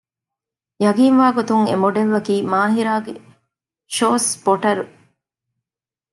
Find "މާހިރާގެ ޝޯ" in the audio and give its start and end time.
2.51-4.09